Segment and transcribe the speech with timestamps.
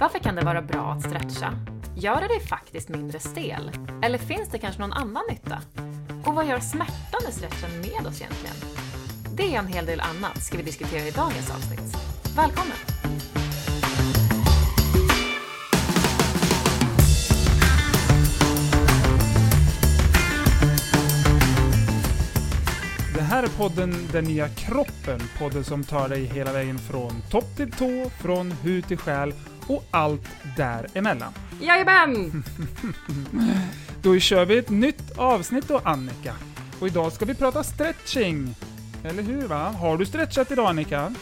[0.00, 1.52] Varför kan det vara bra att stretcha?
[1.96, 3.70] Gör det dig faktiskt mindre stel?
[4.02, 5.58] Eller finns det kanske någon annan nytta?
[6.24, 8.56] Och vad gör smärtan i stretchen med oss egentligen?
[9.34, 11.96] Det och en hel del annat ska vi diskutera i dagens avsnitt.
[12.36, 12.76] Välkommen!
[23.14, 25.20] Det här är podden Den nya kroppen.
[25.38, 29.34] Podden som tar dig hela vägen från topp till tå, från hud till själ
[29.74, 31.32] och allt däremellan.
[31.60, 32.44] Jajamän!
[34.02, 36.34] Då kör vi ett nytt avsnitt då, Annika.
[36.80, 38.54] Och idag ska vi prata stretching.
[39.04, 39.68] Eller hur va?
[39.80, 41.14] Har du stretchat idag Annika?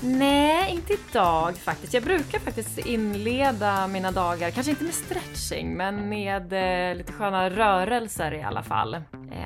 [0.00, 1.94] Nej, inte idag faktiskt.
[1.94, 6.52] Jag brukar faktiskt inleda mina dagar, kanske inte med stretching, men med
[6.90, 8.94] eh, lite sköna rörelser i alla fall.
[8.94, 9.00] Eh,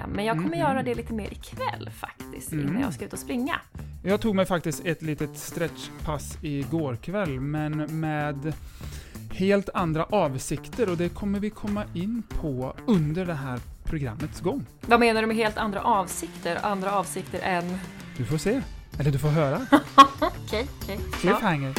[0.08, 2.68] men jag kommer Mm, göra det lite mer ikväll faktiskt, Mm.
[2.68, 3.60] innan jag ska ut och springa.
[4.08, 8.52] Jag tog mig faktiskt ett litet stretchpass igår kväll, men med
[9.32, 14.66] helt andra avsikter och det kommer vi komma in på under det här programmets gång.
[14.80, 16.58] Vad menar du med helt andra avsikter?
[16.62, 17.78] Andra avsikter än...
[18.16, 18.62] Du får se.
[19.00, 19.66] Eller du får höra.
[20.20, 20.98] Okej, okej.
[20.98, 21.16] Ja.
[21.16, 21.74] Cliffhanger.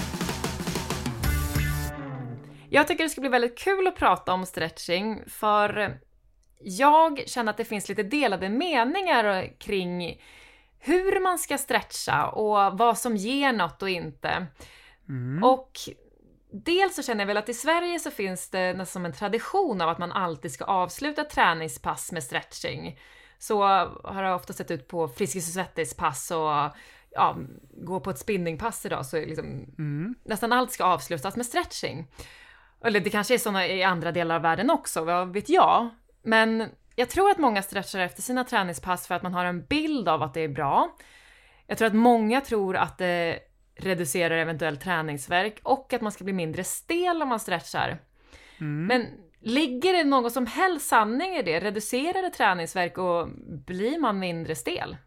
[2.69, 5.99] Jag tycker det ska bli väldigt kul att prata om stretching, för
[6.59, 10.21] jag känner att det finns lite delade meningar kring
[10.79, 14.45] hur man ska stretcha och vad som ger något och inte.
[15.09, 15.43] Mm.
[15.43, 15.71] Och
[16.51, 19.81] dels så känner jag väl att i Sverige så finns det nästan som en tradition
[19.81, 22.99] av att man alltid ska avsluta träningspass med stretching.
[23.39, 23.63] Så
[24.03, 26.75] har det ofta sett ut på Friskis och Svettis-pass och
[27.11, 27.37] ja,
[27.71, 29.45] gå på ett spinningpass idag så liksom
[29.77, 30.15] Mm.
[30.23, 32.07] nästan allt ska avslutas med stretching.
[32.83, 35.89] Eller det kanske är såna i andra delar av världen också, vad vet jag?
[36.23, 40.09] Men jag tror att många stretchar efter sina träningspass för att man har en bild
[40.09, 40.95] av att det är bra.
[41.67, 43.39] Jag tror att många tror att det
[43.75, 47.99] reducerar eventuell träningsverk och att man ska bli mindre stel om man stretchar.
[48.59, 48.85] Mm.
[48.85, 49.07] Men
[49.39, 51.59] ligger det någon som helst sanning i det?
[51.59, 53.29] Reducerar det träningsverk och
[53.65, 54.97] blir man mindre stel?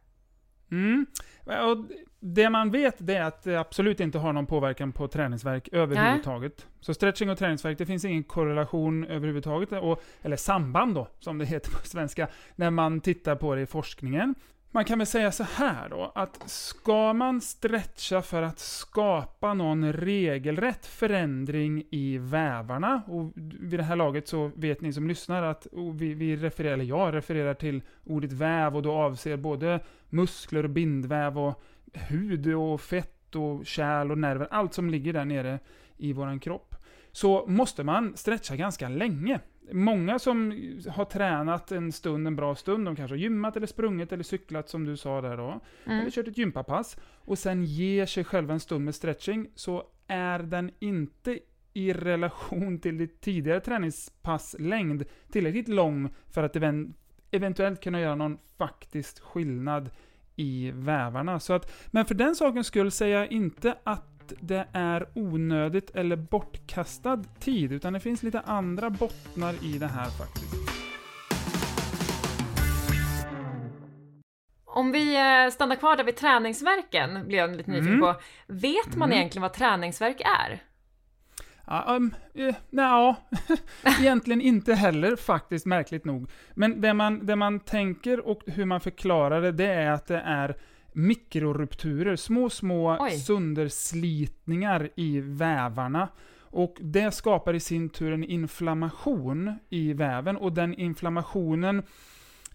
[0.71, 1.07] Mm.
[1.47, 1.87] Och
[2.25, 6.67] det man vet det är att det absolut inte har någon påverkan på träningsverk överhuvudtaget.
[6.81, 11.45] Så stretching och träningsverk, det finns ingen korrelation överhuvudtaget, och, eller samband då, som det
[11.45, 14.35] heter på svenska, när man tittar på det i forskningen.
[14.71, 19.93] Man kan väl säga så här då, att ska man stretcha för att skapa någon
[19.93, 25.67] regelrätt förändring i vävarna, och vid det här laget så vet ni som lyssnar att
[25.95, 30.71] vi, vi refererar, eller jag refererar till ordet väv och då avser både muskler och
[30.71, 35.59] bindväv och hud och fett och kärl och nerver, allt som ligger där nere
[35.97, 36.75] i våran kropp.
[37.13, 39.41] Så måste man stretcha ganska länge.
[39.73, 40.51] Många som
[40.89, 44.69] har tränat en stund, en bra stund, de kanske har gymmat eller sprungit eller cyklat
[44.69, 45.99] som du sa där då, Mm.
[46.01, 50.39] eller kört ett gympapass, och sen ger sig själva en stund med stretching, så är
[50.39, 51.39] den inte
[51.75, 56.93] i relation till ditt tidigare träningspass längd tillräckligt lång för att even-
[57.31, 59.91] eventuellt kunna göra någon faktisk skillnad
[60.37, 61.41] i vävarna.
[61.41, 66.17] Så att, men för den sakens skull säger jag inte att det är onödigt eller
[66.17, 70.55] bortkastad tid, utan det finns lite andra bottnar i det här faktiskt.
[74.65, 78.01] Om vi eh, stannar kvar där vid träningsverken, blir jag lite nyfiken Mm.
[78.01, 78.15] på.
[78.47, 79.19] Vet man Mm.
[79.19, 80.63] egentligen vad träningsverk är?
[81.67, 83.17] Ja, um, eh, nja,
[84.01, 86.31] egentligen inte heller faktiskt, märkligt nog.
[86.55, 90.21] Men det man, det man tänker och hur man förklarar det, det är att det
[90.21, 90.57] är
[90.93, 93.11] mikrorupturer, små, små Oj.
[93.11, 96.09] sönderslitningar i vävarna.
[96.41, 101.83] Och det skapar i sin tur en inflammation i väven, och den inflammationen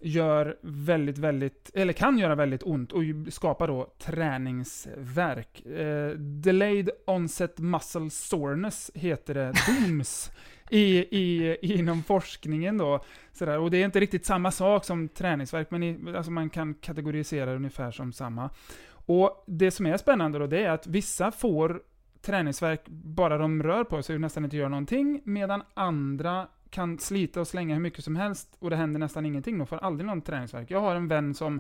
[0.02, 5.66] gör väldigt, väldigt, eller kan göra väldigt ont och skapar då träningsvärk.
[5.66, 9.54] Eh, delayed onset muscle soreness heter det,
[9.88, 10.32] DOMS,
[10.70, 13.04] i, i, inom forskningen då.
[13.34, 13.60] Sådär.
[13.60, 17.46] Och det är inte riktigt samma sak som träningsvärk, men i, alltså man kan kategorisera
[17.46, 18.50] det ungefär som samma.
[18.90, 21.82] Och det som är spännande då, det är att vissa får
[22.22, 27.40] träningsvärk bara de rör på sig och nästan inte gör någonting, medan andra kan slita
[27.42, 29.58] och slänga hur mycket som helst och det händer nästan ingenting.
[29.58, 30.72] De får aldrig någon träningsvärk.
[30.72, 31.60] Jag har en vän som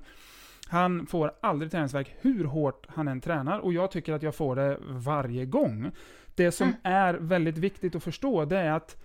[0.67, 4.55] han får aldrig träningsvärk hur hårt han än tränar och jag tycker att jag får
[4.55, 5.91] det varje gång.
[6.35, 6.79] Det som Mm.
[6.83, 9.03] är väldigt viktigt att förstå det är att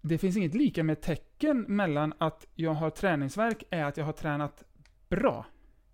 [0.00, 4.12] det finns inget lika med tecken mellan att jag har träningsvärk är att jag har
[4.12, 4.64] tränat
[5.08, 5.46] bra.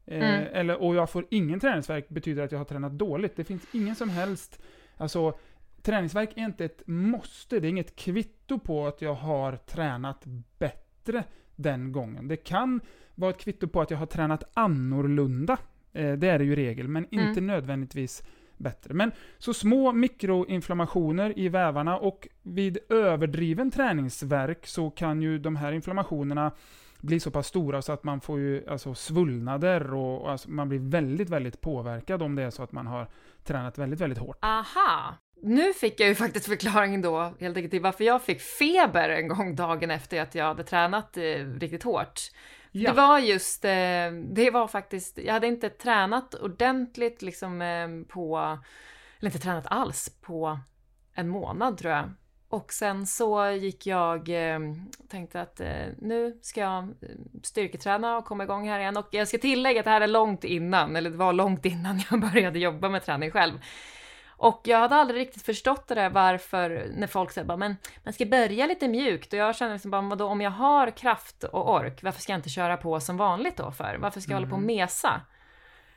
[0.07, 0.47] Eh, Mm.
[0.53, 3.37] eller, och jag får ingen träningsvärk betyder att jag har tränat dåligt.
[3.37, 4.63] Det finns ingen som helst,
[4.97, 5.39] alltså
[5.83, 10.25] träningsvärk är inte ett måste, det är inget kvitto på att jag har tränat
[10.59, 11.25] bättre
[11.57, 12.29] den gången.
[12.29, 12.81] Det kan
[13.15, 15.59] vara ett kvitto på att jag har tränat annorlunda.
[15.93, 17.47] Eh, det är det ju regel, men inte Mm.
[17.47, 18.23] nödvändigtvis
[18.57, 18.95] bättre.
[18.95, 25.73] Men så små mikroinflammationer i vävarna och vid överdriven träningsverk så kan ju de här
[25.73, 26.53] inflammationerna
[27.01, 30.79] bli så pass stora så att man får ju alltså svullnader och alltså man blir
[30.79, 33.07] väldigt, väldigt påverkad om det är så att man har
[33.45, 34.39] tränat väldigt, väldigt hårt.
[34.41, 35.15] Aha!
[35.43, 39.29] Nu fick jag ju faktiskt förklaringen då helt enkelt till varför jag fick feber en
[39.29, 41.23] gång dagen efter att jag hade tränat eh,
[41.61, 42.21] riktigt hårt.
[42.73, 42.91] Ja.
[42.91, 48.39] Det var just, eh, det var faktiskt, jag hade inte tränat ordentligt liksom eh, på,
[49.19, 50.59] eller inte tränat alls på
[51.15, 52.11] en månad tror jag.
[52.49, 54.61] Och sen så gick jag, eh,
[55.09, 56.89] tänkte att eh, nu ska jag eh,
[57.43, 58.97] styrketräna och komma igång här igen.
[58.97, 62.01] Och jag ska tillägga att det här är långt innan, eller det var långt innan
[62.11, 63.59] jag började jobba med träning själv.
[64.41, 68.13] Och jag hade aldrig riktigt förstått det där varför, när folk säger bara men man
[68.13, 71.75] ska börja lite mjukt och jag känner liksom bara vadå, om jag har kraft och
[71.75, 73.99] ork, varför ska jag inte köra på som vanligt då för?
[74.01, 75.21] Varför ska jag hålla på och mesa?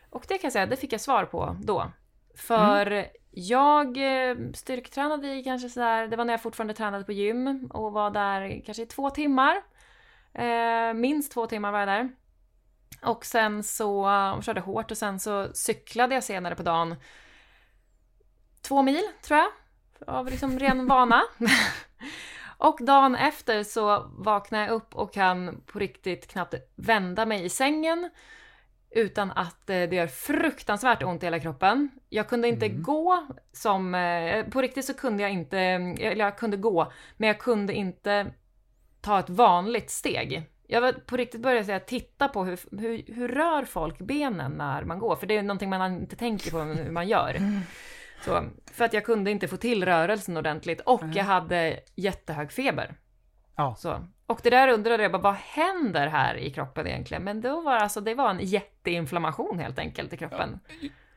[0.09, 1.91] Och det kan jag säga, det fick jag svar på då.
[2.35, 7.69] För jag eh, styrketränade i kanske sådär, det var när jag fortfarande tränade på gym
[7.73, 9.55] och var där kanske i två timmar.
[10.33, 12.09] Eh, minst två timmar var jag där.
[13.01, 13.99] Och sen så,
[14.37, 16.95] och körde hårt och sen så cyklade jag senare på dagen
[18.63, 19.49] två mil tror jag,
[20.07, 21.23] av liksom ren vana.
[22.57, 27.49] och dagen efter så vaknar jag upp och kan på riktigt knappt vända mig i
[27.49, 28.09] sängen
[28.95, 31.89] utan att eh, det gör fruktansvärt ont i hela kroppen.
[32.09, 32.83] Jag kunde inte Mm.
[32.83, 37.39] gå som, eh, på riktigt så kunde jag inte, eller jag kunde gå, men jag
[37.39, 38.25] kunde inte
[39.01, 40.43] ta ett vanligt steg.
[40.67, 44.83] Jag var på riktigt började säga, titta på hur, hur, hur rör folk benen när
[44.83, 45.15] man går?
[45.15, 47.37] För det är någonting man inte tänker på hur man gör.
[48.25, 52.95] Så, för att jag kunde inte få till rörelsen ordentligt och jag hade jättehög feber.
[53.55, 53.75] Ja.
[53.77, 54.05] Så.
[54.27, 57.23] Och det där undrade jag bara, vad händer här i kroppen egentligen?
[57.23, 60.59] Men då var alltså, det var en jätteinflammation helt enkelt i kroppen.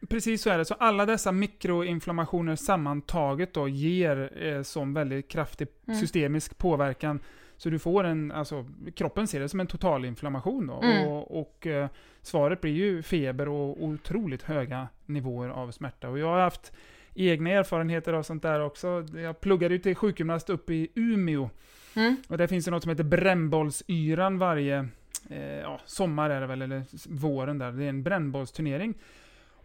[0.09, 0.65] Precis så är det.
[0.65, 6.01] Så alla dessa mikroinflammationer sammantaget då ger eh, som väldigt kraftig Mm.
[6.01, 7.21] systemisk påverkan.
[7.57, 10.81] Så du får en, alltså kroppen ser det som en totalinflammation då.
[10.83, 11.09] Mm.
[11.09, 11.89] Och, och eh,
[12.23, 16.09] svaret blir ju feber och otroligt höga nivåer av smärta.
[16.09, 16.73] Och jag har haft
[17.17, 19.05] egna erfarenheter av sånt där också.
[19.15, 21.51] Jag pluggade ju till sjukgymnast uppe i Umeå.
[21.97, 22.17] Mm.
[22.29, 24.89] Och där finns det något som heter brännbollsyran varje
[25.31, 27.73] eh, ja, sommar är det väl, eller våren där.
[27.73, 28.95] Det är en brännbollsturnering.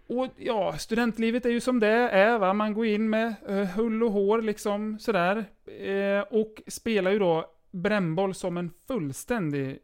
[0.07, 2.53] Och ja, studentlivet är ju som det är va.
[2.53, 5.45] Man går in med eh, hull och hår liksom sådär.
[5.65, 9.79] Eh, och spelar ju då brännboll som en fullständig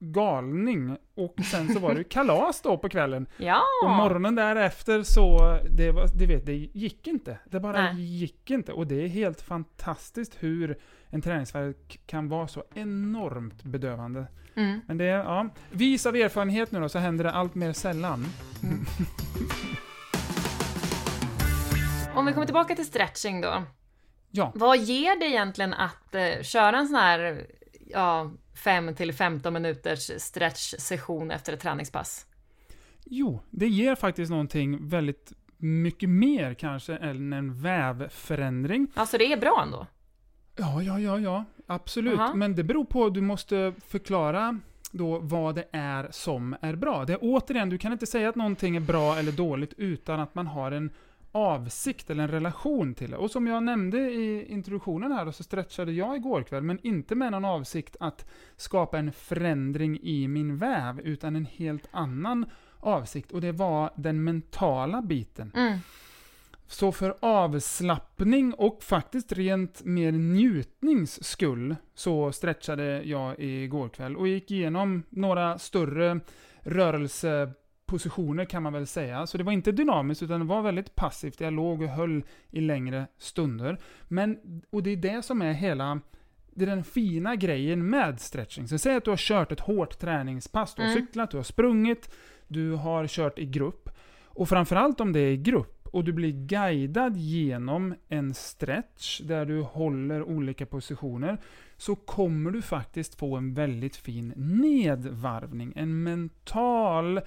[0.00, 0.96] galning.
[1.14, 3.26] Och sen så var det kalas då på kvällen.
[3.36, 3.62] Ja!
[3.84, 7.38] Och morgonen därefter så, det, var, det, vet, det gick inte.
[7.44, 8.02] Det bara Nej.
[8.02, 8.72] gick inte.
[8.72, 14.26] Och det är helt fantastiskt hur en träningsvärk kan vara så enormt bedövande.
[14.54, 14.80] Mm.
[14.86, 18.26] Men det ja, vis av erfarenhet nu då så händer det allt mer sällan.
[22.14, 23.62] Om vi kommer tillbaka till stretching då.
[24.30, 27.46] Ja, Vad ger det egentligen att eh, köra en sån här
[27.92, 28.30] ja,
[28.64, 32.26] 5 till 15 minuters stretch-session efter ett träningspass?
[33.10, 38.86] jo, det ger faktiskt någonting väldigt mycket mer kanske än en vävförändring.
[38.94, 39.86] Alltså det är bra ändå?
[40.56, 42.18] Ja, ja, ja, ja, absolut.
[42.18, 42.34] Aha.
[42.34, 44.58] Men det beror på, du måste förklara
[44.90, 47.04] då vad det är som är bra.
[47.04, 50.34] Det är återigen, du kan inte säga att någonting är bra eller dåligt utan att
[50.34, 50.90] man har en
[51.32, 53.16] avsikt eller en relation till det.
[53.16, 57.32] Och som jag nämnde i introduktionen här så stretchade jag igår kväll, men inte med
[57.32, 62.46] någon avsikt att skapa en förändring i min väv, utan en helt annan
[62.80, 63.32] avsikt.
[63.32, 65.52] Och det var den mentala biten.
[65.56, 65.78] Mm.
[66.66, 74.28] Så för avslappning och faktiskt rent mer njutnings skull så stretchade jag igår kväll och
[74.28, 76.20] gick igenom några större
[77.90, 79.26] rörelsepositioner kan man väl säga.
[79.26, 81.40] Så det var inte dynamiskt utan det var väldigt passivt.
[81.40, 83.78] Jag låg och höll i längre stunder.
[84.08, 84.38] Men,
[84.70, 86.00] och det är det som är hela
[86.54, 88.68] det är den fina grejen med stretching.
[88.68, 91.00] Så säg att du har kört ett hårt träningspass, du har Mm.
[91.00, 92.10] cyklat, du har sprungit,
[92.48, 93.88] du har kört i grupp.
[94.34, 99.46] Och framförallt om det är i grupp och du blir guidad genom en stretch där
[99.46, 101.38] du håller olika positioner
[101.76, 105.72] så kommer du faktiskt få en väldigt fin nedvarvning.
[105.76, 107.20] En mental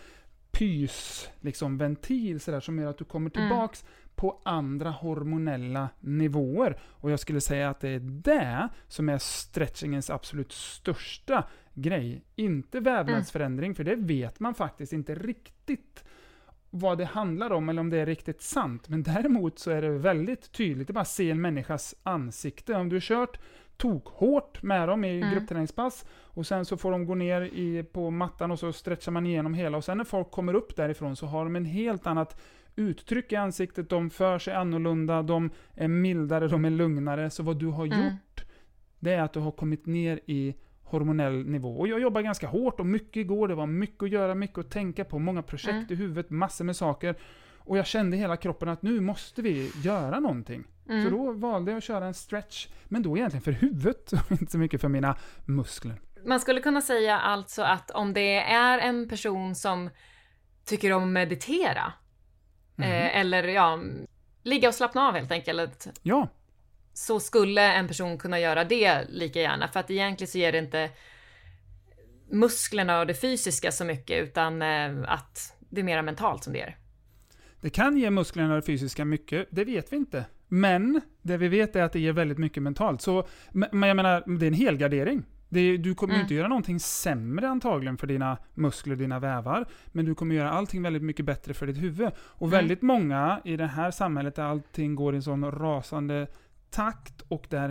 [0.58, 3.50] pys, liksom ventil sådär, som gör att du kommer Mm.
[3.50, 6.78] tillbaks på andra hormonella nivåer.
[6.84, 11.44] Och jag skulle säga att det är det som är stretchingens absolut största
[11.74, 12.24] grej.
[12.36, 16.04] Inte vävnadsförändring, för det vet man faktiskt inte riktigt
[16.70, 18.90] vad det handlar om eller om det är riktigt sant.
[18.90, 22.74] Men däremot så är det väldigt tydligt, det är bara att se en människas ansikte.
[22.74, 23.40] Om du har kört
[23.77, 25.34] tok hårt med dem i Mm.
[25.34, 29.25] gruppträningspass och sen så får de gå ner i, på mattan och så stretchar man
[29.25, 32.42] igenom hela och sen när folk kommer upp därifrån så har de en helt annat
[32.75, 37.30] uttryck i ansiktet, de för sig annorlunda, de är mildare, de är lugnare.
[37.30, 38.03] Så vad du har Mm.
[38.03, 38.44] gjort,
[39.00, 41.77] det är att du har kommit ner i hormonell nivå.
[41.80, 44.72] Och jag jobbar ganska hårt och mycket igår, det var mycket att göra, mycket att
[44.72, 45.86] tänka på, många projekt Mm.
[45.89, 47.15] i huvudet, massor med saker.
[47.65, 50.63] Och jag kände i hela kroppen att nu måste vi göra någonting.
[50.89, 51.03] Mm.
[51.03, 54.51] Så då valde jag att köra en stretch, men då egentligen för huvudet och inte
[54.51, 55.15] så mycket för mina
[55.46, 56.01] muskler.
[56.25, 59.89] Man skulle kunna säga alltså att om det är en person som
[60.65, 61.93] tycker om att meditera,
[62.75, 62.88] Mhm.
[62.91, 63.79] eh, eller ja,
[64.43, 66.27] ligga och slappna av helt enkelt, Ja,
[66.93, 69.67] så skulle en person kunna göra det lika gärna.
[69.67, 70.89] För att egentligen så ger det inte
[72.29, 76.62] musklerna och det fysiska så mycket, utan eh, att det är mera mentalt som det
[76.62, 76.77] är.
[77.63, 80.25] Det kan ge musklerna det fysiska mycket, det vet vi inte.
[80.48, 83.01] Men det vi vet är att det ger väldigt mycket mentalt.
[83.01, 85.24] Så, men jag menar, det är en helgardering.
[85.50, 86.22] Det du kommer Mm.
[86.22, 89.65] inte göra någonting sämre antagligen för dina muskler, dina vävar.
[89.88, 92.10] Men du kommer göra allting väldigt mycket bättre för ditt huvud.
[92.17, 92.60] Och Mm.
[92.60, 96.27] väldigt många i det här samhället där allting går i en sån rasande
[96.70, 97.70] takt och där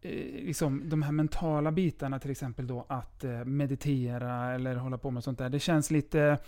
[0.00, 0.10] eh,
[0.46, 5.24] liksom, de här mentala bitarna till exempel då att eh, meditera eller hålla på med
[5.24, 5.48] sånt där.
[5.48, 6.38] Det känns lite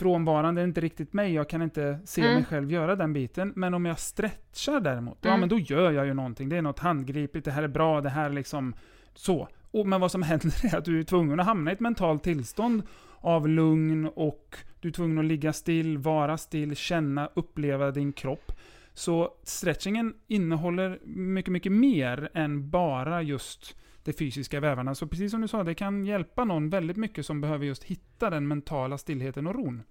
[0.00, 1.32] frånvarande, är inte riktigt mig.
[1.34, 2.34] Jag kan inte se Mm.
[2.34, 3.52] mig själv göra den biten.
[3.56, 5.40] Men om jag stretchar däremot, ja Mm.
[5.40, 6.48] men då gör jag ju någonting.
[6.48, 8.74] Det är något handgripligt, det här är bra, det här är liksom
[9.14, 9.48] så.
[9.70, 12.22] Och, men vad som händer är att du är tvungen att hamna i ett mentalt
[12.22, 12.82] tillstånd
[13.18, 18.52] av lugn och du är tvungen att ligga still, vara still, känna, uppleva din kropp.
[18.94, 24.94] Så stretchingen innehåller mycket, mycket mer än bara just de fysiska vävarna.
[24.94, 28.30] Så precis som du sa, det kan hjälpa någon väldigt mycket som behöver just hitta
[28.30, 29.82] den mentala stillheten och ron.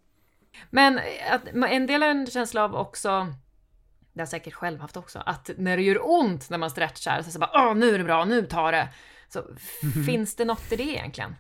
[0.70, 1.00] Men
[1.32, 5.20] att, en del är en känsla av också, det har jag säkert själv haft också,
[5.26, 8.04] att när det gör ont när man stretchar, så, så bara åh nu är det
[8.04, 8.90] bra, nu tar det.
[9.30, 9.44] Så
[10.06, 11.36] finns det något i det egentligen?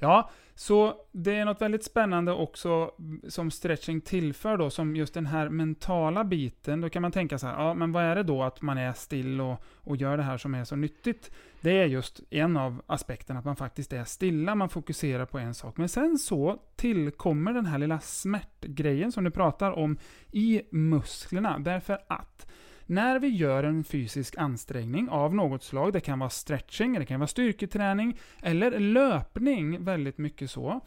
[0.00, 2.90] Ja, så det är något väldigt spännande också
[3.28, 6.80] som stretching tillför då, som just den här mentala biten.
[6.80, 8.92] Då kan man tänka så här, ja men vad är det då att man är
[8.92, 11.30] still och, och gör det här som är så nyttigt?
[11.60, 15.54] Det är just en av aspekterna, att man faktiskt är stilla, man fokuserar på en
[15.54, 15.76] sak.
[15.76, 19.98] Men sen så tillkommer den här lilla smärtgrejen som du pratar om
[20.32, 22.46] i musklerna, därför att
[22.90, 27.20] när vi gör en fysisk ansträngning av något slag, det kan vara stretching, det kan
[27.20, 30.80] vara styrketräning, eller löpning, väldigt mycket så,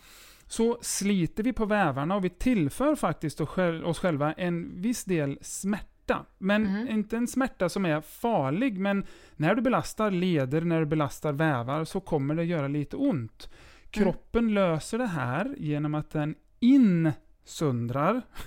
[0.47, 5.03] så sliter vi på vävarna och vi tillför faktiskt oss själ- oss själva en viss
[5.03, 6.25] del smärta.
[6.37, 6.87] Men Mhm.
[6.89, 9.05] inte en smärta som är farlig, men
[9.35, 13.49] när du belastar leder, när du belastar vävar, så kommer det göra lite ont.
[13.89, 17.22] Kroppen löser det här genom att den insöndrar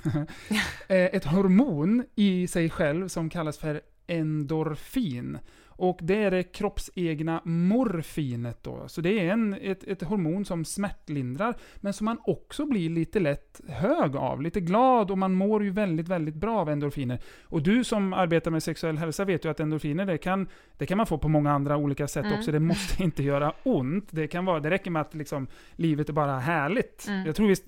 [0.88, 5.38] eh, ett hormon i sig själv som kallas för endorfin.
[5.76, 8.88] Och det är det kroppsegna morfinet då.
[8.88, 13.20] Så det är en, ett, ett hormon som smärtlindrar, men som man också blir lite
[13.20, 14.42] lätt hög av.
[14.42, 17.18] Lite glad och man mår ju väldigt, väldigt bra av endorfiner.
[17.42, 20.96] Och du som arbetar med sexuell hälsa vet ju att endorfiner, det kan, det kan
[20.96, 22.38] man få på många andra olika sätt Mm.
[22.38, 22.52] också.
[22.52, 24.08] Det måste inte göra ont.
[24.10, 27.06] Det, kan vara, det räcker med att liksom, livet är bara härligt.
[27.08, 27.26] Mm.
[27.26, 27.64] Jag tror visst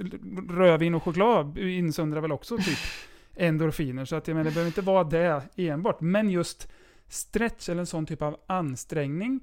[0.51, 2.79] rödvin och choklad insöndrar väl också typ
[3.37, 4.05] endorfiner.
[4.05, 6.01] Så att jag menar, det behöver inte vara det enbart.
[6.01, 6.69] Men just
[7.09, 9.41] stretch eller en sån typ av ansträngning,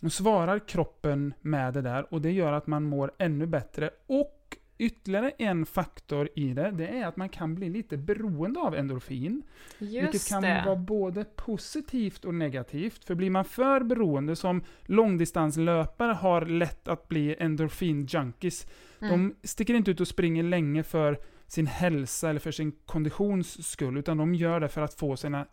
[0.00, 3.90] då svarar kroppen med det där och det gör att man mår ännu bättre.
[4.06, 8.74] Och ytterligare en faktor i det, det är att man kan bli lite beroende av
[8.74, 9.42] endorfin.
[9.78, 10.62] vilket Just kan det.
[10.66, 13.04] vara både positivt och negativt.
[13.04, 18.66] För blir man för beroende, som långdistanslöpare har lätt att bli endorfin-junkies.
[19.00, 19.10] Mm.
[19.10, 23.96] De sticker inte ut och springer länge för sin hälsa eller för sin konditions skull,
[23.96, 25.46] utan de gör det för att få sina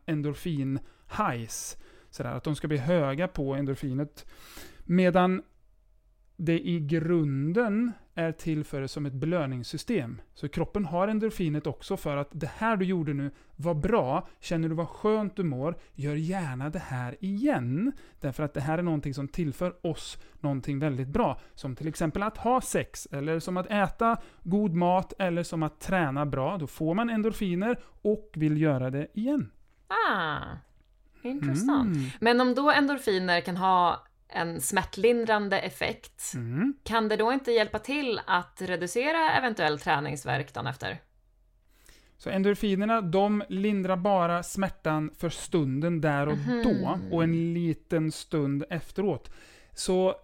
[1.18, 1.78] highs.
[2.10, 4.26] Sådär, att de ska bli höga på endorfinet.
[4.86, 5.42] Medan
[6.38, 10.22] det i grunden är till för det som ett belöningssystem.
[10.34, 14.70] Så kroppen har endorfinet också för att det här du gjorde nu var bra, känner
[14.70, 17.92] du vad skönt du mår, gör gärna det här igen.
[18.20, 21.40] Därför att det här är någonting som tillför oss någonting väldigt bra.
[21.54, 25.80] Som till exempel att ha sex, eller som att äta god mat, eller som att
[25.80, 26.58] träna bra.
[26.58, 29.52] Då får man endorfiner och vill göra det igen.
[29.88, 30.42] Ah,
[31.30, 31.96] intressant.
[31.98, 32.10] Mm.
[32.20, 36.74] Men om då endorfiner kan ha en smärtlindrande effekt, Mm.
[36.84, 40.98] kan det då inte hjälpa till att reducera eventuell träningsvärk dagen efter?
[42.18, 46.64] Så endorfinerna, de lindrar bara smärtan för stunden där och Mhm.
[46.64, 49.34] då och en liten stund efteråt.
[49.74, 50.16] Så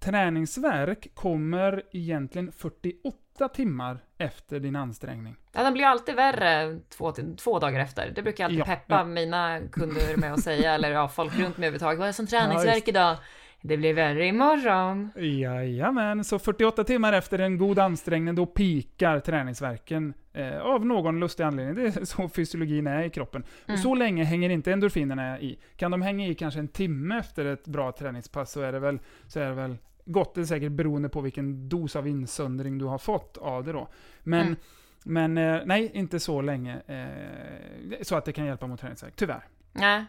[0.00, 3.18] träningsvärk kommer egentligen 48
[3.48, 5.36] timmar efter din ansträngning.
[5.52, 8.12] Ja, den blir alltid värre två, två dagar efter.
[8.14, 9.04] Det brukar jag alltid Ja, peppa ja.
[9.04, 11.98] mina kunder med att säga, eller ja, folk runt mig överhuvudtaget.
[11.98, 12.88] Vad är som träningsvärk just.
[12.88, 13.16] idag?
[13.60, 15.10] Det blir värre imorgon.
[15.16, 21.44] Jajamän, så 48 timmar efter en god ansträngning, då pikar träningsverken Eh, av någon lustig
[21.44, 21.74] anledning.
[21.74, 23.44] Det är så fysiologin är i kroppen.
[23.66, 23.74] Mm.
[23.74, 25.58] Och så länge hänger inte endorfinerna i.
[25.76, 28.98] Kan de hänga i kanske en timme efter ett bra träningspass så är det väl,
[29.26, 29.76] så är det väl
[30.12, 30.34] gott.
[30.34, 33.88] Det är säkert beroende på vilken dos av insöndring du har fått av det då.
[34.22, 34.56] Men, Mm.
[35.04, 36.80] men eh, nej, inte så länge.
[36.86, 39.46] Eh, så att det kan hjälpa mot träningsvärk, tyvärr.
[39.72, 40.04] Nej.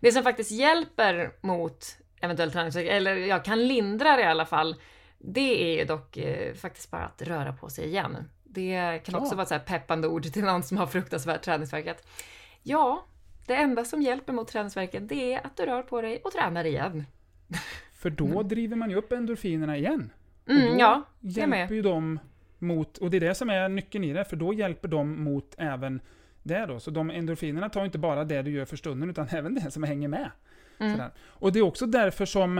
[0.00, 1.84] Det som faktiskt hjälper mot
[2.20, 4.76] eventuell träningsvärk, eller ja, kan lindra det i alla fall,
[5.18, 8.16] det är ju dock eh, faktiskt bara att röra på sig igen.
[8.44, 9.36] Det kan också Ja.
[9.36, 11.96] vara ett så peppande ord till någon som har fruktansvärt träningsvärk.
[12.62, 13.04] Ja,
[13.46, 16.64] det enda som hjälper mot träningsvärken, det är att du rör på dig och tränar
[16.64, 17.04] igen.
[17.98, 20.12] För då driver man ju upp endorfinerna igen.
[20.44, 22.18] Och Mm, då ja, hjälper ju de
[22.58, 25.54] mot, och det är det som är nyckeln i det, för då hjälper de mot
[25.58, 26.00] även
[26.42, 26.80] det då.
[26.80, 29.82] Så de endorfinerna tar inte bara det du gör för stunden, utan även det som
[29.82, 30.30] hänger med.
[30.78, 31.00] Mm.
[31.18, 32.58] Och det är också därför som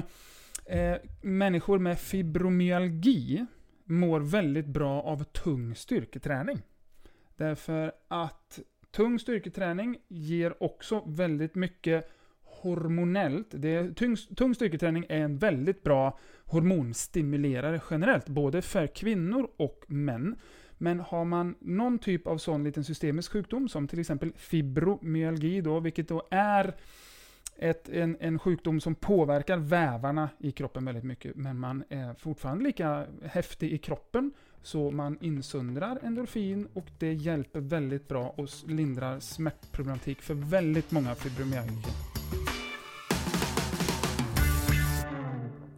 [0.65, 3.47] eh, människor med fibromyalgi
[3.85, 6.63] mår väldigt bra av tung styrketräning.
[7.37, 8.59] Därför att
[8.91, 12.11] tung styrketräning ger också väldigt mycket
[12.61, 13.47] hormonellt.
[13.51, 19.85] Det är, tung, tung styrketräning är en väldigt bra hormonstimulerare generellt, både för kvinnor och
[19.87, 20.37] män.
[20.79, 25.81] Men har man någon typ av sån liten systemisk sjukdom, som till exempel fibromyalgi då,
[25.81, 26.75] vilket då är
[27.59, 32.65] ett, en, en sjukdom som påverkar vävarna i kroppen väldigt mycket, men man är fortfarande
[32.65, 39.21] lika häftig i kroppen, så man insöndrar endorfin och det hjälper väldigt bra och lindrar
[39.21, 42.18] smärtproblematik för väldigt många fibromyalgiker.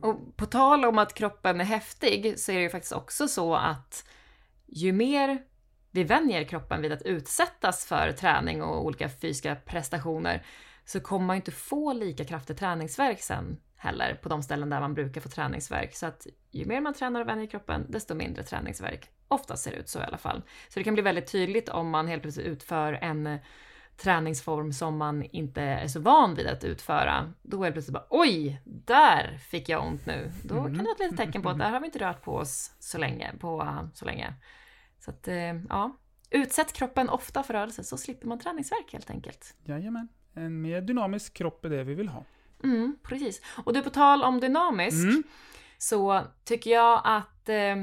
[0.03, 3.55] Och på tal om att kroppen är häftig så är det ju faktiskt också så
[3.55, 4.09] att
[4.67, 5.43] ju mer
[5.91, 10.47] vi vänjer kroppen vid att utsättas för träning och olika fysiska prestationer
[10.85, 14.95] så kommer man inte få lika kraftig träningsvärk sen heller på de ställen där man
[14.95, 15.95] brukar få träningsvärk.
[15.95, 19.09] Så att ju mer man tränar och vänjer kroppen, desto mindre träningsvärk.
[19.29, 20.43] Oftast ser det ut så i alla fall.
[20.69, 23.39] Så det kan bli väldigt tydligt om man helt plötsligt utför en
[24.03, 27.33] träningsform som man inte är så van vid att utföra.
[27.43, 30.33] Då är det plötsligt bara oj, där fick jag ont nu.
[30.45, 32.35] Då kan det vara ett litet tecken på att där har vi inte rört på
[32.35, 33.33] oss så länge.
[33.41, 34.35] På, så länge.
[34.99, 35.97] Så att, eh, ja.
[36.31, 39.55] Utsätt kroppen ofta för rörelse så slipper man träningsvärk helt enkelt.
[39.65, 42.25] Jajamän, en mer dynamisk kropp är det vi vill ha.
[42.65, 43.43] Mm, precis.
[43.65, 45.23] Och du, på tal om dynamisk, Mm.
[45.79, 47.77] så tycker jag att eh,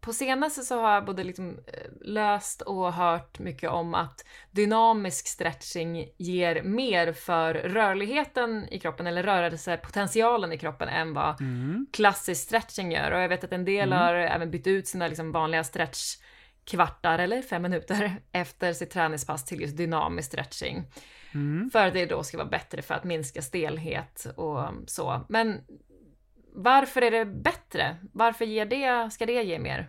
[0.00, 5.26] på senaste så har jag både liksom eh, läst och hört mycket om att dynamisk
[5.28, 11.86] stretching ger mer för rörligheten i kroppen, eller rörelsepotentialen i kroppen, än vad Mm.
[11.92, 13.10] klassisk stretching gör.
[13.10, 13.98] Och jag vet att en del Mm.
[13.98, 19.60] har även bytt ut sina liksom vanliga stretchkvartar eller fem minuter efter sitt träningspass till
[19.60, 20.84] just dynamisk stretching.
[21.34, 21.70] Mm.
[21.70, 25.20] För att det då ska vara bättre för att minska stelhet och så.
[25.28, 25.60] Men
[26.52, 27.96] varför är det bättre?
[28.12, 29.86] Varför ger det, ska det ge mer?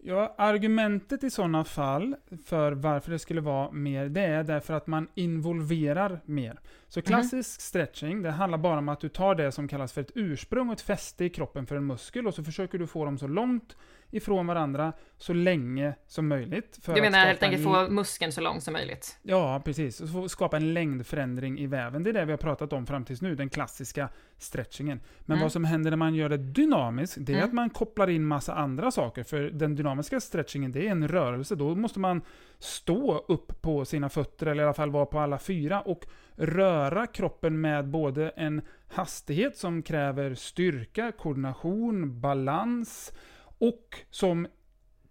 [0.00, 4.86] Ja, argumentet i sådana fall för varför det skulle vara mer, det är därför att
[4.86, 6.60] man involverar mer.
[6.88, 10.12] Så klassisk stretching, det handlar bara om att du tar det som kallas för ett
[10.14, 13.18] ursprung och ett fäste i kroppen för en muskel och så försöker du få dem
[13.18, 13.76] så långt
[14.10, 16.78] ifrån varandra så länge som möjligt.
[16.82, 19.18] För Du att menar helt enkelt en- få muskeln så lång som möjligt?
[19.22, 20.00] Ja, precis.
[20.14, 22.02] Och skapa en längdförändring i väven.
[22.02, 25.00] Det är det vi har pratat om fram tills nu, den klassiska stretchingen.
[25.20, 25.42] Men Mm.
[25.42, 27.48] vad som händer när man gör det dynamiskt, det är Mm.
[27.48, 29.22] att man kopplar in massa andra saker.
[29.22, 31.54] För den dynamiska stretchingen, det är en rörelse.
[31.54, 32.22] Då måste man
[32.58, 37.06] stå upp på sina fötter, eller i alla fall vara på alla fyra, och röra
[37.06, 43.12] kroppen med både en hastighet som kräver styrka, koordination, balans,
[43.58, 44.46] och som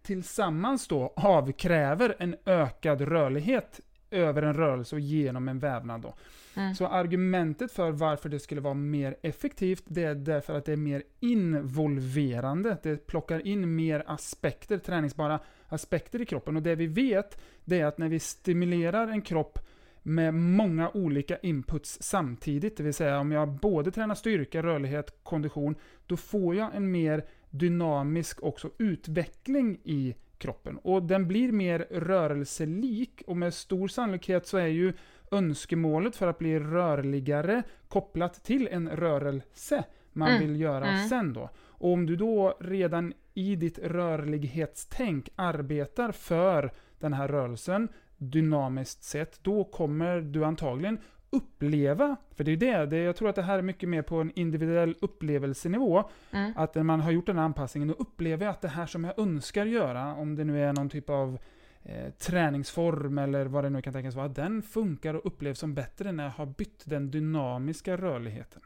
[0.02, 3.80] tillsammans då avkräver en ökad rörlighet
[4.12, 6.02] över en rörelse och genom en vävnad.
[6.02, 6.14] Då.
[6.56, 6.76] Mm.
[6.76, 10.78] Så argumentet för varför det skulle vara mer effektivt, det är därför att det är
[10.78, 12.78] mer involverande.
[12.84, 16.56] Det plockar in mer aspekter, träningsbara aspekter i kroppen.
[16.56, 19.60] Och det vi vet, det är att när vi stimulerar en kropp
[20.04, 25.76] med många olika inputs samtidigt, det vill säga om jag både tränar styrka, rörlighet, kondition,
[26.06, 27.26] då får jag en mer
[27.58, 30.78] dynamisk också utveckling i kroppen.
[30.78, 34.94] Och den blir mer rörelselik och med stor sannolikhet så är ju
[35.32, 41.08] önskemålet för att bli rörligare kopplat till en rörelse man Mm, vill göra mm.
[41.10, 41.50] sen då.
[41.58, 49.44] Och om du då redan i ditt rörlighetstänk arbetar för den här rörelsen dynamiskt sett,
[49.44, 53.42] då kommer du antagligen uppleva, för det är ju det, det, jag tror att det
[53.42, 56.54] här är mycket mer på en individuell upplevelsenivå, Mm.
[56.56, 59.04] att när man har gjort den här anpassningen, då upplever jag att det här som
[59.04, 61.40] jag önskar göra, om det nu är någon typ av
[61.84, 66.12] eh, träningsform eller vad det nu kan tänkas vara, den funkar och upplevs som bättre
[66.12, 68.62] när jag har bytt den dynamiska rörligheten.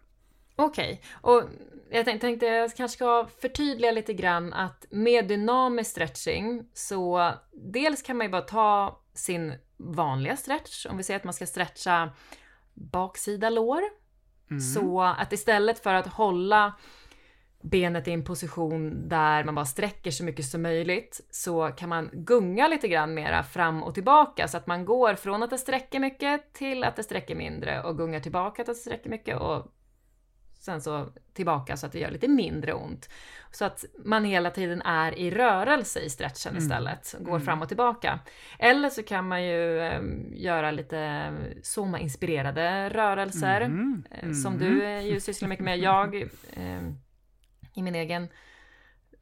[0.56, 1.44] Okej, och
[1.92, 8.02] jag tänkte, tänkte jag kanske ska förtydliga lite grann att med dynamisk stretching så dels
[8.02, 12.10] kan man ju bara ta sin vanliga stretch, om vi säger att man ska stretcha
[12.74, 13.82] baksida lår,
[14.52, 14.62] Mm.
[14.62, 16.74] så att istället för att hålla
[17.62, 22.10] benet i en position där man bara sträcker så mycket som möjligt så kan man
[22.14, 26.00] gunga lite grann mera fram och tillbaka så att man går från att det sträcker
[26.00, 29.68] mycket till att det sträcker mindre och gungar tillbaka till att det sträcker mycket och
[30.62, 33.10] sen så tillbaka så att det gör lite mindre ont.
[33.52, 36.64] Så att man hela tiden är i rörelse i stretchen Mm.
[36.64, 37.42] istället, går Mm.
[37.42, 38.20] fram och tillbaka.
[38.60, 40.02] Eller så kan man ju eh,
[40.34, 41.32] göra lite
[41.64, 43.68] soma-inspirerade rörelser.
[43.68, 45.80] Mhm, Eh, Som du eh, ju sysslar mycket med.
[45.80, 46.16] Jag
[46.54, 46.82] eh,
[47.74, 48.28] i min egen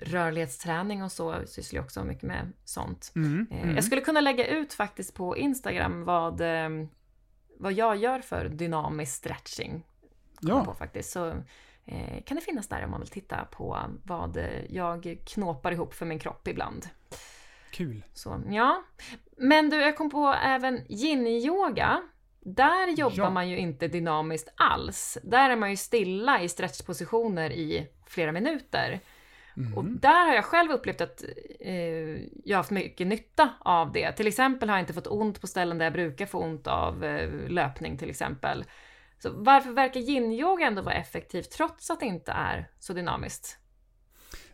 [0.01, 3.11] rörlighetsträning och så sysslar jag också mycket med sånt.
[3.15, 3.75] Mm, Eh, mm.
[3.75, 6.69] Jag skulle kunna lägga ut faktiskt på Instagram vad, eh,
[7.59, 9.85] vad jag gör för dynamisk stretching.
[10.41, 10.65] Ja.
[10.65, 11.11] På faktiskt.
[11.11, 11.27] Så
[11.85, 14.37] eh, kan det finnas där om man vill titta på vad
[14.69, 16.87] jag knåpar ihop för min kropp ibland.
[17.71, 18.03] Kul.
[18.13, 18.83] Så ja.
[19.37, 22.01] Men du, jag kom på även yin-yoga.
[22.41, 23.29] Där jobbar Ja.
[23.29, 25.17] man ju inte dynamiskt alls.
[25.23, 28.99] Där är man ju stilla i stretchpositioner i flera minuter.
[29.57, 29.77] Mm.
[29.77, 31.23] Och där har jag själv upplevt att
[31.59, 31.73] eh,
[32.43, 34.11] jag har haft mycket nytta av det.
[34.11, 37.03] Till exempel har jag inte fått ont på ställen där jag brukar få ont av
[37.05, 38.65] eh, löpning till exempel.
[39.19, 43.57] Så varför verkar yin-yoga ändå vara effektivt trots att det inte är så dynamiskt?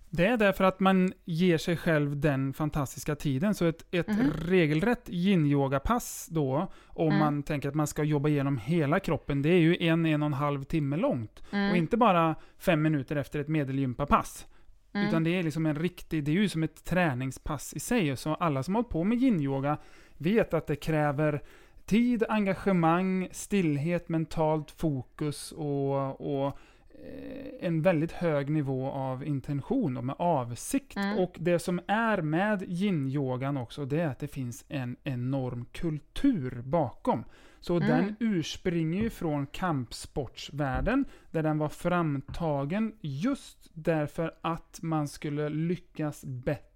[0.09, 3.55] Det är därför att man ger sig själv den fantastiska tiden.
[3.55, 4.31] Så ett, ett Mhm.
[4.31, 7.19] regelrätt yin-yoga-pass då, om Mm.
[7.19, 10.25] man tänker att man ska jobba igenom hela kroppen, det är ju en, en och
[10.27, 11.43] en halv timme långt.
[11.51, 11.71] Mm.
[11.71, 14.45] Och inte bara fem minuter efter ett medelgympapass.
[14.93, 15.07] Mm.
[15.07, 18.17] Utan det är liksom en riktig, det är ju som ett träningspass i sig.
[18.17, 19.77] Så alla som har hållit på med yin-yoga
[20.17, 21.43] vet att det kräver
[21.85, 26.47] tid, engagemang, stillhet, mentalt fokus och, och
[26.89, 30.97] eh, en väldigt hög nivå av intention och med avsikt.
[30.97, 31.17] Mm.
[31.19, 36.61] Och det som är med yin-yogan också, det är att det finns en enorm kultur
[36.65, 37.23] bakom.
[37.59, 37.87] Så Mm.
[37.87, 46.25] den urspringer ju från kampsportsvärlden, där den var framtagen just därför att man skulle lyckas
[46.25, 46.74] bättre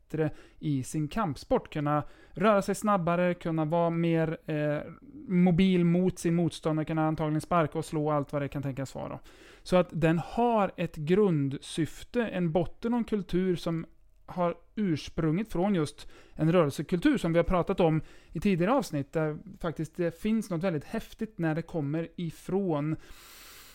[0.60, 1.74] i sin kampsport.
[1.74, 4.80] Kunna röra sig snabbare, kunna vara mer eh,
[5.28, 9.20] mobil mot sin motståndare, kunna antagligen sparka och slå allt vad det kan tänkas vara.
[9.64, 13.86] Så att den har ett grundsyfte, en botten och en kultur som
[14.26, 19.38] har ursprungit från just en rörelsekultur som vi har pratat om i tidigare avsnitt, där
[19.60, 22.96] faktiskt det finns något väldigt häftigt när det kommer ifrån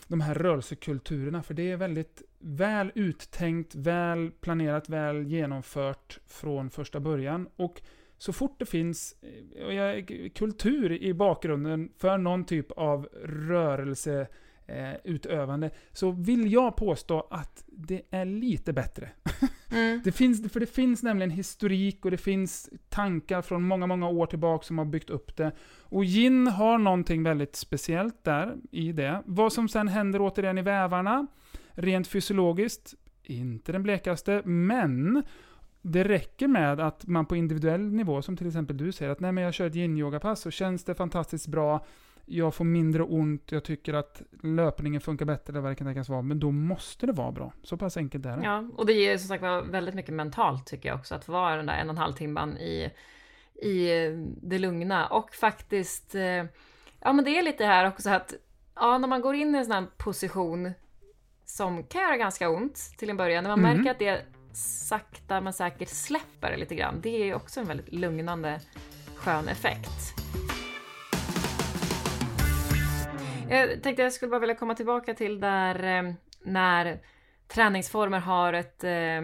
[0.08, 7.00] de här rörelsekulturerna, för det är väldigt väl uttänkt, väl planerat, väl genomfört från första
[7.00, 7.48] början.
[7.56, 7.82] Och
[8.18, 14.26] så fort det finns eh, kultur i bakgrunden för någon typ av rörelse
[14.66, 19.10] eh, utövande, så vill jag påstå att det är lite bättre.
[19.70, 20.00] Mm.
[20.04, 24.26] Det finns, för det finns nämligen historik och det finns tankar från många, många år
[24.26, 25.52] tillbaka som har byggt upp det.
[25.80, 29.22] Och gin har någonting väldigt speciellt där i det.
[29.26, 31.26] Vad som sen händer återigen i vävarna,
[31.70, 35.22] rent fysiologiskt, inte den blekaste, men
[35.82, 39.32] det räcker med att man på individuell nivå, som till exempel du säger, att nej
[39.32, 41.86] men jag kör ett yin-yoga-pass så känns det fantastiskt bra,
[42.26, 46.08] jag får mindre ont, jag tycker att löpningen funkar bättre, eller vad det kan tänkas
[46.08, 47.52] vara, men då måste det vara bra.
[47.62, 48.44] Så pass enkelt är det.
[48.44, 51.56] Ja, och det ger som sagt var väldigt mycket mentalt tycker jag också, att vara
[51.56, 52.90] den där en och en halv timman i,
[53.62, 53.88] i
[54.42, 55.06] det lugna.
[55.06, 56.44] Och faktiskt, eh,
[57.00, 58.34] ja men det är lite här också att,
[58.74, 60.72] ja när man går in i en sån här position
[61.44, 63.76] som kan göra ganska ont till en början, när man Mm.
[63.76, 64.24] märker att det
[64.88, 68.60] sakta men säkert släpper lite grann, det är också en väldigt lugnande
[69.16, 70.14] skön effekt.
[73.50, 77.00] Jag tänkte jag skulle bara vilja komma tillbaka till där eh, när
[77.48, 79.18] träningsformer har ett, eh,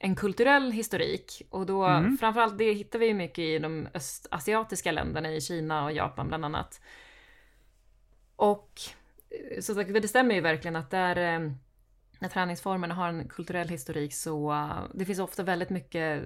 [0.00, 1.42] en kulturell historik.
[1.50, 2.16] Och då, Mm.
[2.18, 6.44] framförallt det hittar vi ju mycket i de östasiatiska länderna, i Kina och Japan bland
[6.44, 6.80] annat.
[8.36, 8.80] Och
[9.30, 11.14] eh, så sagt, det stämmer ju verkligen att där,
[12.18, 16.22] när träningsformerna har en kulturell historik så det finns ofta väldigt mycket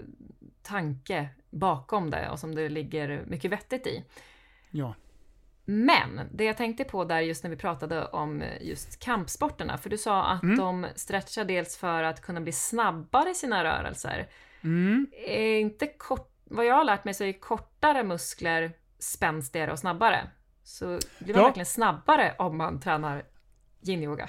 [0.62, 4.05] tanke bakom det och som det ligger mycket vettigt i.
[4.70, 4.94] Ja.
[5.72, 9.98] Men det jag tänkte på där just när vi pratade om just kampsporterna, för du
[9.98, 10.56] sa att Mm.
[10.58, 14.28] de stretchar dels för att kunna bli snabbare i sina rörelser.
[14.64, 15.06] Mm.
[15.26, 20.20] Är inte kort, vad jag har lärt mig så är kortare muskler spänstigare och snabbare.
[20.64, 20.87] Så
[21.18, 21.46] blir man Ja.
[21.46, 23.22] verkligen snabbare om man tränar
[23.82, 24.28] yin-yoga.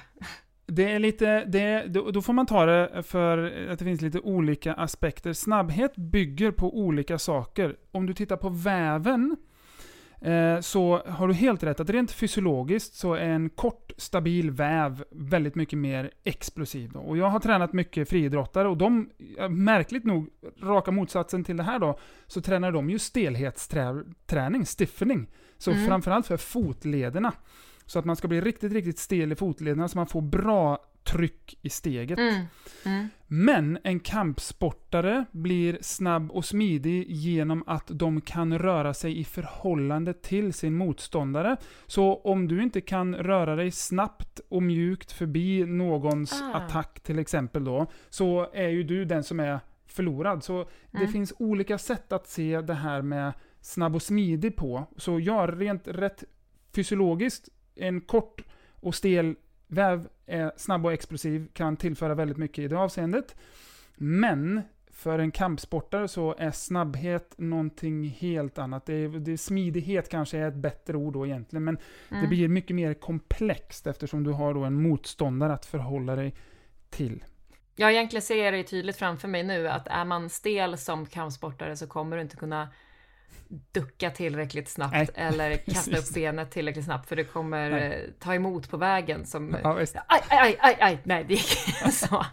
[0.66, 4.74] Det är lite, det, då, får man ta det för att det finns lite olika
[4.74, 5.34] aspekter.
[5.34, 7.76] Snabbhet bygger på olika saker.
[7.92, 9.38] Om du tittar på väven,
[10.62, 15.56] så har du helt rätt att rent fysiologiskt så är en kort stabil väv väldigt
[15.56, 16.92] mycket mer explosiv.
[16.94, 17.00] Då.
[17.00, 20.30] Och jag har tränat mycket friidrottare och de, eh, märkligt nog,
[20.62, 25.28] raka motsatsen till det här då, så tränar de ju stelhetsträning, stiffening.
[25.58, 25.88] Så Mm.
[25.88, 27.32] framförallt för fotlederna.
[27.86, 31.58] Så att man ska bli riktigt, riktigt stel i fotlederna så man får bra tryck
[31.62, 32.20] i steget.
[32.20, 32.44] Mm.
[32.86, 33.08] Mm.
[33.28, 40.14] Men en kampsportare blir snabb och smidig genom att de kan röra sig i förhållande
[40.14, 41.58] till sin motståndare.
[41.88, 46.54] Så om du inte kan röra dig snabbt och mjukt förbi någons Ah.
[46.54, 50.44] attack till exempel då, så är ju du den som är förlorad.
[50.44, 51.12] Så det Mm.
[51.12, 54.86] finns olika sätt att se det här med snabb och smidig på.
[54.98, 56.24] Så ja, rent rätt
[56.76, 58.42] fysiologiskt, en kort
[58.82, 59.36] och stel
[59.74, 63.36] väv är snabb och explosiv, kan tillföra väldigt mycket i det avseendet.
[63.96, 68.86] Men för en kampsportare så är snabbhet någonting helt annat.
[68.86, 71.76] Det är, det är smidighet kanske är ett bättre ord då egentligen, men
[72.10, 72.30] det Mm.
[72.30, 76.36] blir mycket mer komplext eftersom du har då en motståndare att förhålla dig
[76.90, 77.24] till.
[77.76, 81.88] Jag egentligen ser det tydligt framför mig nu att är man stel som kampsportare så
[81.88, 82.68] kommer du inte kunna
[83.74, 86.10] ducka tillräckligt snabbt Nej, eller kasta precis.
[86.10, 87.84] upp benet tillräckligt snabbt för det kommer Nej.
[87.94, 89.78] eh, ta emot på vägen som Ja.
[90.08, 91.48] Aj, aj, aj, aj, nej det gick
[91.94, 92.26] så.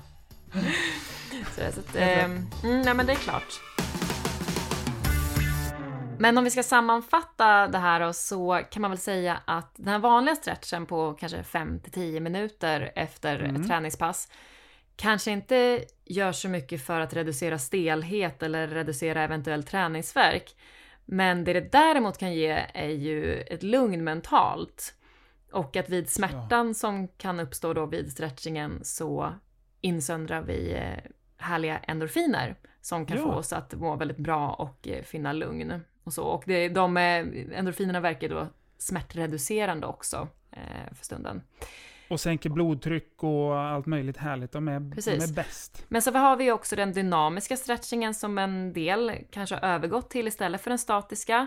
[1.55, 3.61] så, så att, mm, nej men det är klart.
[6.19, 9.89] Men om vi ska sammanfatta det här då, så kan man väl säga att den
[9.89, 13.61] här vanliga stretchen på kanske 5-10 minuter efter Mm.
[13.63, 14.29] ett träningspass
[14.97, 20.57] kanske inte gör så mycket för att reducera stelhet eller reducera eventuell träningsvärk.
[21.13, 24.95] Men det det däremot kan ge är ju ett lugn mentalt.
[25.53, 29.35] Och att vid smärtan som kan uppstå då vid stretchingen så
[29.81, 33.23] insöndrar vi eh, härliga endorfiner som kan Ja.
[33.23, 35.81] få oss att må väldigt bra och eh, finna lugn.
[36.05, 36.23] Och, så.
[36.25, 37.27] och det, de eh,
[37.59, 38.47] endorfinerna verkar då
[38.79, 41.43] smärtreducerande också eh, för stunden.
[42.11, 44.53] Och sänker blodtryck och allt möjligt härligt.
[44.53, 45.31] De är, de Precis.
[45.31, 45.85] är bäst.
[45.89, 50.29] Men så har vi också den dynamiska stretchingen som en del kanske har övergått till
[50.29, 51.47] istället för den statiska.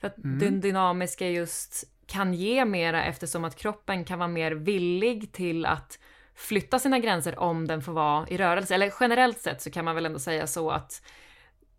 [0.00, 0.38] För att Mm.
[0.38, 5.98] den dynamiska just kan ge mera eftersom att kroppen kan vara mer villig till att
[6.34, 8.74] flytta sina gränser om den får vara i rörelse.
[8.74, 11.02] Eller generellt sett så kan man väl ändå säga så att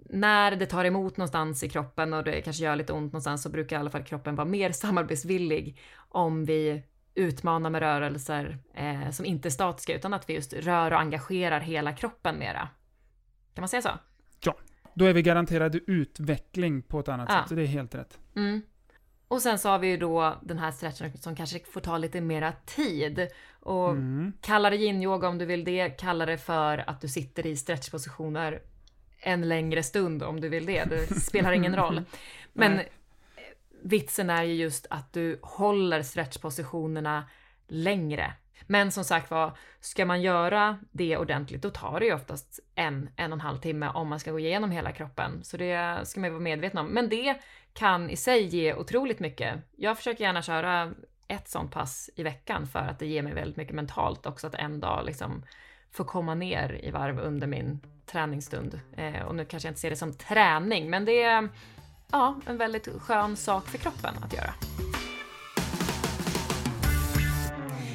[0.10, 3.50] när det tar emot någonstans i kroppen och det kanske gör lite ont någonstans så
[3.50, 5.78] brukar i alla fall kroppen vara mer samarbetsvillig
[6.10, 6.84] om vi
[7.16, 11.60] utmanar med rörelser eh, som inte är statiska utan att vi just rör och engagerar
[11.60, 12.70] hela kroppen mera.
[13.54, 13.90] Kan man säga så?
[14.98, 17.36] Då är vi garanterade utveckling på ett annat Ja.
[17.42, 17.50] sätt.
[17.50, 18.20] Så det är helt rätt.
[18.36, 18.62] Mm.
[19.28, 22.22] Och sen så har vi ju då den här stretchen som kanske får ta lite
[22.22, 23.28] mera tid.
[23.60, 24.34] Och Mm.
[24.42, 28.62] kalla det yin-yoga om du vill det, kalla det för att du sitter i stretchpositioner
[29.20, 30.84] en längre stund om du vill det.
[30.90, 32.02] Det spelar ingen roll.
[32.54, 32.90] Men Nej
[33.86, 37.30] vitsen är ju just att du håller stretchpositionerna
[37.68, 38.34] längre.
[38.68, 43.10] Men som sagt var, ska man göra det ordentligt då tar det ju oftast en,
[43.16, 45.44] en och en halv timme om man ska gå igenom hela kroppen.
[45.44, 46.88] Så det ska man ju vara medveten om.
[46.88, 47.36] Men det
[47.74, 49.56] kan i sig ge otroligt mycket.
[49.76, 50.94] Jag försöker gärna köra
[51.28, 54.56] ett sånt pass i veckan för att det ger mig väldigt mycket mentalt också att
[54.56, 55.46] en dag liksom
[55.92, 58.80] få komma ner i varv under min träningsstund.
[58.98, 61.50] Eh, och nu kanske jag inte ser det som träning, men det är
[62.16, 64.54] ja, en väldigt skön sak för kroppen att göra.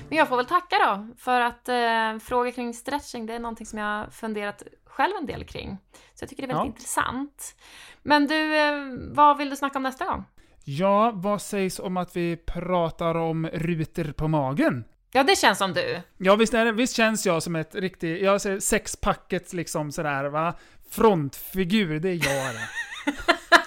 [0.09, 3.67] Men jag får väl tacka då för att eh, fråga kring stretching, det är någonting
[3.67, 5.79] som jag funderat själv en del kring.
[6.15, 6.77] Så jag tycker det är väldigt Ja.
[6.77, 7.57] intressant.
[8.03, 8.73] Men du, eh,
[9.15, 10.25] vad vill du snacka om nästa gång?
[10.65, 14.85] Ja, vad sägs om att vi pratar om rutor på magen?
[15.13, 16.01] Ja, det känns som du.
[16.19, 20.25] Ja, visst, är det, visst känns jag som ett riktigt, jag säger sexpacket liksom sådär
[20.25, 20.55] va?
[20.91, 22.69] Frontfigur, det är jag det.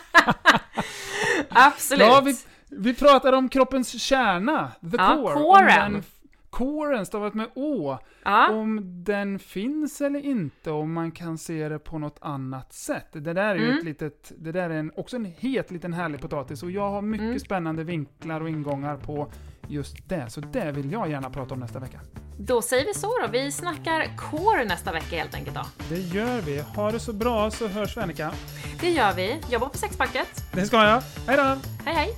[1.56, 2.08] Absolut.
[2.08, 2.36] Ja, vi,
[2.70, 5.34] vi pratar om kroppens kärna, the Ja, core.
[5.34, 6.04] coren.
[6.50, 7.98] Coren stavat med å.
[8.24, 8.50] ja.
[8.52, 13.08] Om den finns eller inte, om man kan se det på något annat sätt.
[13.12, 13.78] Det där är ju Mm.
[13.78, 17.02] ett litet, det där är en, också en het liten härlig potatis och jag har
[17.02, 17.40] mycket Mm.
[17.40, 19.28] spännande vinklar och ingångar på
[19.68, 20.30] just det.
[20.30, 22.00] Så det vill jag gärna prata om nästa vecka.
[22.38, 23.28] Då säger vi så då.
[23.32, 25.66] Vi snackar core nästa vecka helt enkelt då.
[25.90, 26.60] Det gör vi.
[26.76, 28.32] Ha det så bra så hörs vi Annika.
[28.80, 29.40] Det gör vi.
[29.50, 30.44] Jobbar på sexpacket.
[30.54, 31.02] Det ska jag.
[31.28, 31.44] Hej då!
[31.86, 32.16] Hej hej!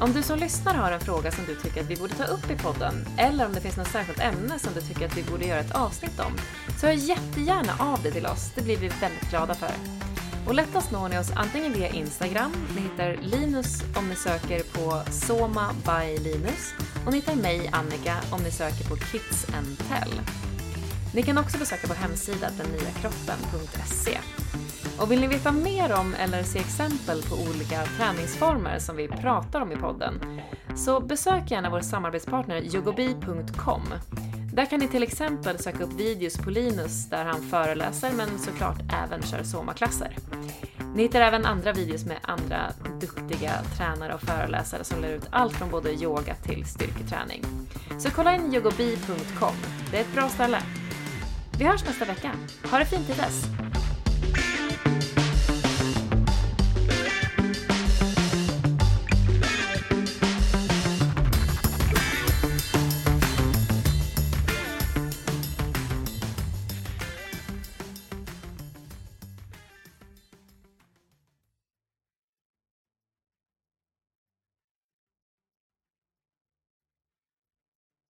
[0.00, 2.50] Om du som lyssnar har en fråga som du tycker att vi borde ta upp
[2.50, 5.44] i podden eller om det finns något särskilt ämne som du tycker att vi borde
[5.44, 6.32] göra ett avsnitt om
[6.80, 8.52] så hör jättegärna av dig till oss.
[8.54, 9.70] Det blir vi väldigt glada för.
[10.46, 15.10] Och lättast når ni oss antingen via Instagram, ni hittar Linus om ni söker på
[15.10, 16.74] Soma by Linus
[17.06, 20.20] och ni hittar mig, Annika, om ni söker på Kids and Tell.
[21.14, 24.18] Ni kan också besöka vår hemsida dennyakroppen.se.
[24.98, 29.60] Och vill ni veta mer om eller se exempel på olika träningsformer som vi pratar
[29.60, 30.20] om i podden,
[30.76, 33.82] så besök gärna vår samarbetspartner yogobi.com.
[34.52, 38.78] Där kan ni till exempel söka upp videos på Linus där han föreläser men såklart
[39.04, 40.16] även kör somaklasser.
[40.94, 45.52] Ni hittar även andra videos med andra duktiga tränare och föreläsare som lär ut allt
[45.52, 47.44] från både yoga till styrketräning.
[47.98, 49.54] Så kolla in yogobi.com,
[49.90, 50.62] det är ett bra ställe.
[51.58, 52.32] Vi hörs nästa vecka.
[52.70, 53.44] Ha det fint till dess!